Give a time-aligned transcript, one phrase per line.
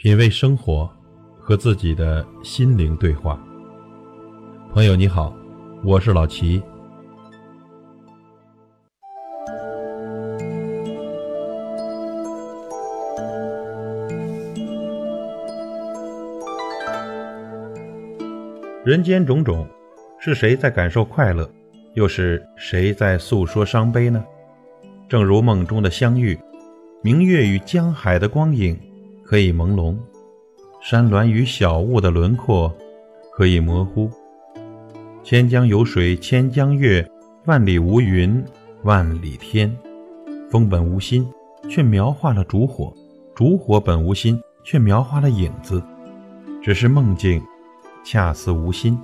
[0.00, 0.88] 品味生活，
[1.40, 3.36] 和自己的心灵对话。
[4.72, 5.34] 朋友你好，
[5.82, 6.62] 我是老齐。
[18.84, 19.66] 人间种种，
[20.20, 21.50] 是谁在感受快乐，
[21.94, 24.24] 又是谁在诉说伤悲呢？
[25.08, 26.38] 正如梦中的相遇，
[27.02, 28.78] 明月与江海的光影。
[29.28, 29.94] 可以朦胧，
[30.80, 32.74] 山峦与小物的轮廓
[33.30, 34.10] 可以模糊。
[35.22, 37.06] 千江有水千江月，
[37.44, 38.42] 万里无云
[38.84, 39.70] 万里天。
[40.50, 41.28] 风本无心，
[41.68, 42.90] 却描画了烛火；
[43.34, 45.82] 烛火本无心，却描画了影子。
[46.62, 47.42] 只是梦境，
[48.02, 48.98] 恰似无心，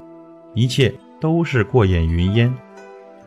[0.55, 2.51] 一切都是过眼云烟。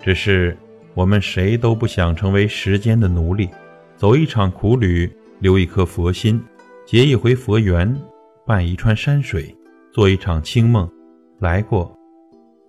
[0.01, 0.57] 只是
[0.95, 3.51] 我们谁都不想成为时间的奴隶，
[3.95, 6.43] 走一场苦旅，留一颗佛心。
[6.87, 8.01] 结一回佛缘，
[8.45, 9.53] 伴一川山水，
[9.91, 10.89] 做一场清梦，
[11.37, 11.93] 来过，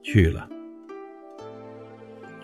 [0.02, 0.48] 去了。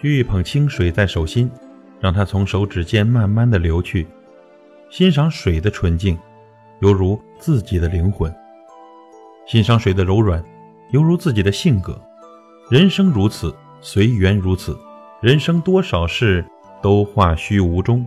[0.01, 1.51] 掬一捧清水在手心，
[1.99, 4.07] 让它从手指间慢慢的流去。
[4.89, 6.17] 欣赏水的纯净，
[6.79, 8.31] 犹如自己的灵魂；
[9.45, 10.41] 欣赏水的柔软，
[10.93, 12.01] 犹如自己的性格。
[12.71, 14.79] 人生如此，随缘如此。
[15.21, 16.45] 人生多少事，
[16.81, 18.07] 都化虚无中。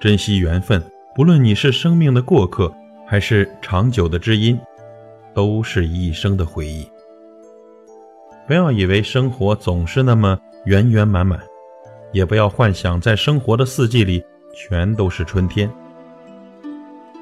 [0.00, 0.82] 珍惜缘分。
[1.12, 2.72] 不论你是生命的过客，
[3.10, 4.56] 还是长久的知音，
[5.34, 6.88] 都是一生的回忆。
[8.46, 11.40] 不要以为生活总是那么圆圆满满，
[12.12, 14.22] 也不要幻想在生活的四季里
[14.54, 15.68] 全都是春天。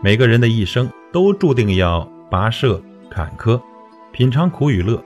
[0.02, 2.78] 每个人的一生都注定要跋涉
[3.08, 3.58] 坎坷，
[4.12, 5.02] 品尝苦与乐。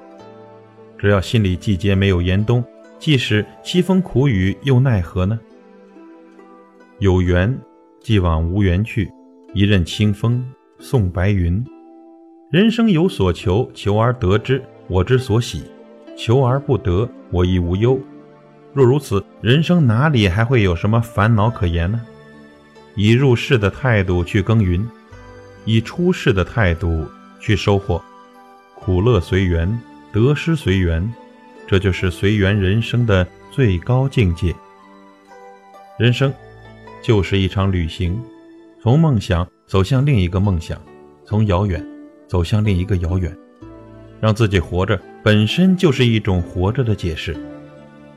[0.98, 2.64] 只要心里季节没有严冬，
[2.98, 5.38] 即使凄风苦雨又奈何呢？
[6.98, 7.56] 有缘。
[8.00, 9.08] 既往无缘去，
[9.54, 10.44] 一任清风
[10.82, 11.64] 送白云。
[12.50, 15.60] 人生有所求，求而得之，我之所喜；
[16.18, 17.98] 求而不得，我亦无忧。
[18.74, 22.00] 若如此，人生哪里还会有什么烦恼可言呢？
[22.96, 24.84] 以入世的态度去耕耘，
[25.64, 27.06] 以出世的态度
[27.38, 28.02] 去收获，
[28.74, 29.80] 苦乐随缘，
[30.12, 31.10] 得失随缘，
[31.66, 34.52] 这就是随缘人生的最高境界。
[35.96, 36.32] 人生。
[37.04, 38.16] 就是一场旅行，
[38.80, 40.78] 从梦想走向另一个梦想，
[41.24, 41.82] 从遥远
[42.28, 43.34] 走向另一个遥远。
[44.20, 47.34] 让自己活着本身就是一种活着的解释。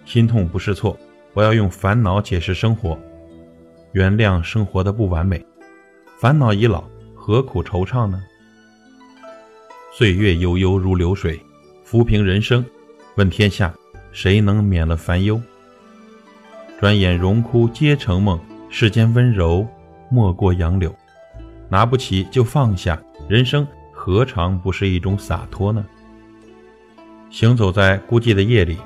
[0.04, 1.00] 心痛不是错，
[1.34, 3.00] 我要用烦恼解释生活，
[3.94, 5.42] 原谅生活的不完美。
[6.20, 6.84] 烦恼已老，
[7.16, 8.22] 何苦惆怅呢？
[9.94, 11.40] 岁月悠悠如流水，
[11.86, 12.66] 浮萍人生，
[13.16, 13.74] 问天下
[14.12, 15.42] 谁能免了烦忧？
[16.82, 18.38] 转眼荣枯皆成梦。
[18.70, 19.66] 世间温柔
[20.10, 20.94] 莫过杨柳，
[21.70, 25.86] 拿不起就放下，人生何尝不是一种洒脱呢？
[27.30, 28.78] 行走在孤寂的夜里，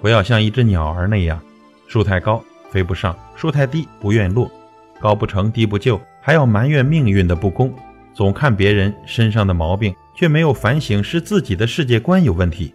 [0.00, 1.40] 不要像一只鸟儿那样，
[1.86, 4.50] 树太高飞不上，树太低不愿落，
[5.00, 7.74] 高不成低不就，还要埋怨命运的不公，
[8.14, 12.74] 总看别人身上的毛病，却没有反省是自己的世界观有问题。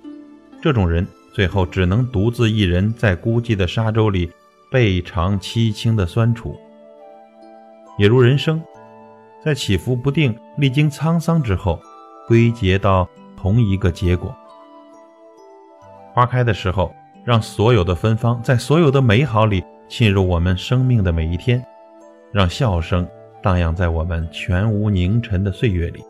[0.61, 4.31] 这种人最后只能独自一人在孤寂的沙洲里。
[4.71, 6.57] 倍尝凄清的酸楚，
[7.97, 8.63] 也如人生，
[9.43, 11.79] 在起伏不定、历经沧桑之后，
[12.27, 14.35] 归结到同一个结果。
[16.13, 16.93] 花开的时候，
[17.23, 21.63] 让所有的芬芳在所有的美好里沁入我们生命的每一天，
[22.31, 23.07] 让笑声
[23.41, 26.03] 荡漾在我们全无凝尘的岁月里，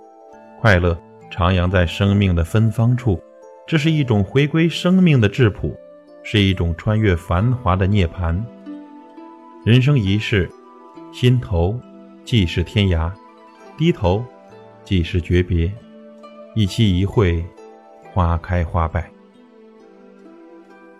[0.59, 0.97] 快乐
[1.31, 3.21] 徜徉在生命的芬芳处。
[3.67, 5.75] 这是一种回归生命的质朴。
[6.23, 8.39] 是一种穿越繁华的涅槃。
[9.65, 10.47] 人生一世，
[11.11, 11.75] 心头
[12.23, 13.11] 即是天涯，
[13.77, 14.23] 低头
[14.83, 15.71] 即是诀别。
[16.55, 17.43] 一期一会，
[18.13, 19.09] 花开花败。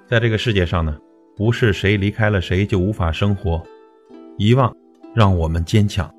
[0.07, 0.97] 在这个世界上呢，
[1.35, 3.61] 不是谁离开了谁就无法生活。
[4.37, 4.75] 遗忘
[5.13, 6.13] 让我们坚强。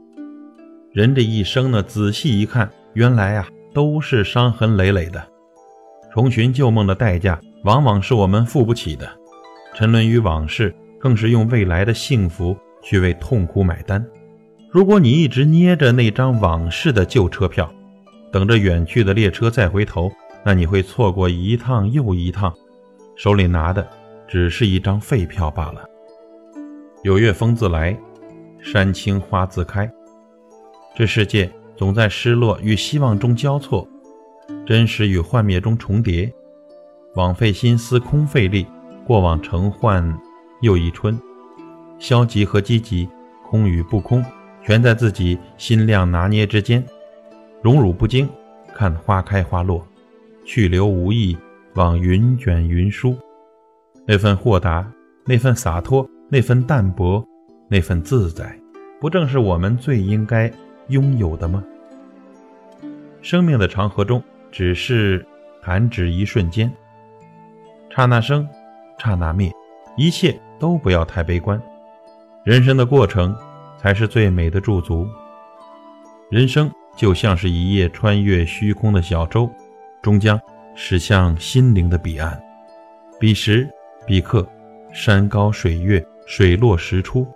[0.93, 5.27] 人这一生呢，仔细一看，原来啊，都是伤痕累累的。
[6.13, 7.41] 重寻旧梦的代价。
[7.65, 9.09] 往往是我们付不起的，
[9.73, 14.05] 沉沦于往事，更是用未来的幸福去为痛苦买单。
[14.73, 17.71] 如果你一直捏着那张往事的旧车票，
[18.33, 20.11] 等着远去的列车再回头，
[20.43, 22.51] 那你会错过一趟又一趟，
[23.15, 23.87] 手里拿的
[24.27, 25.85] 只是一张废票罢了。
[27.03, 27.95] 有月风自来，
[28.63, 29.87] 山青花自开。
[30.95, 33.87] 这世界总在失落与希望中交错，
[34.67, 36.33] 真实与幻灭中重叠。
[37.15, 38.67] 枉费心思空费力，
[39.07, 40.19] 过往成幻
[40.63, 41.21] 又一春。
[41.99, 43.07] 消极和积极，
[43.51, 44.25] 空与不空，
[44.65, 46.83] 全在自己心量拿捏之间。
[47.61, 48.29] 荣辱不惊，
[48.75, 49.81] 看花开花落；
[50.45, 51.37] 去留无意，
[51.75, 53.17] 望云卷云舒。
[54.05, 54.91] 那份豁达，
[55.25, 57.25] 那份洒脱，那份淡泊，
[57.69, 58.59] 那份自在，
[59.01, 60.53] 不正是我们最应该
[60.89, 61.63] 拥有的吗？
[63.21, 64.21] 生命的长河中，
[64.51, 65.25] 只是
[65.63, 66.69] 弹指一瞬间，
[67.91, 68.49] 刹那生，
[68.99, 69.53] 刹那灭，
[69.97, 71.63] 一切都不要太悲观。
[72.45, 73.33] 人生的过程，
[73.83, 75.09] 才是最美的驻足。
[76.31, 79.51] 人生就像是一叶穿越虚空的小舟，
[80.01, 80.41] 终将
[80.75, 82.41] 驶向心灵的彼岸。
[83.19, 83.69] 彼时
[84.07, 84.49] 彼刻，
[84.93, 87.27] 山高水月，水落石出，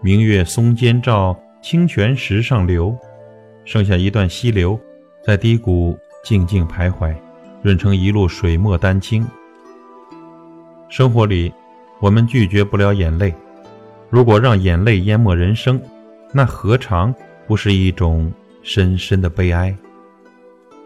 [0.00, 2.96] 明月松间照，清泉石上流，
[3.64, 4.78] 剩下一段溪流。
[5.22, 7.12] 在低谷静静徘徊，
[7.60, 9.26] 润成一路水墨丹青。
[10.88, 11.52] 生活里，
[12.00, 13.34] 我们拒绝不了眼泪。
[14.16, 15.78] 如果让眼泪淹没人生，
[16.32, 17.14] 那何尝
[17.46, 18.32] 不是一种
[18.62, 19.76] 深深的悲哀？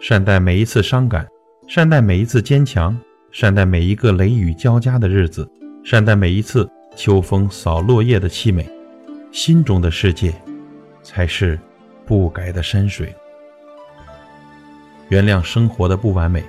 [0.00, 1.24] 善待每一次伤感，
[1.68, 2.98] 善待每一次坚强，
[3.30, 5.48] 善待每一个雷雨交加的日子，
[5.84, 8.68] 善待每一次秋风扫落叶的凄美。
[9.30, 10.34] 心中的世界，
[11.00, 11.56] 才是
[12.04, 13.14] 不改的山水。
[15.08, 16.42] 原谅生活的不完美，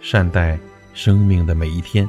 [0.00, 0.56] 善待
[0.94, 2.08] 生命的每一天。